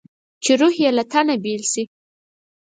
چې 0.43 0.51
روح 0.61 0.75
یې 0.83 0.89
له 0.97 1.03
تنه 1.11 1.35
بېل 1.43 1.63
شي. 1.71 1.83